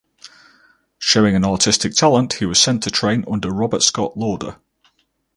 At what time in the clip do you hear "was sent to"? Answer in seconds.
2.47-2.89